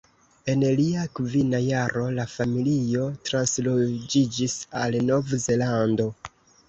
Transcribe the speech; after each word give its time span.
En 0.53 0.61
lia 0.79 1.01
kvina 1.17 1.59
jaro 1.65 2.05
la 2.19 2.25
familio 2.33 3.05
transloĝiĝis 3.29 4.57
al 4.85 4.99
Nov-Zelando. 5.11 6.09